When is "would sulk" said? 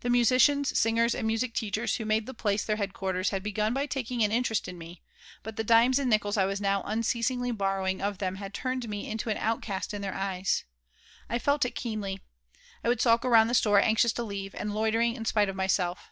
12.88-13.22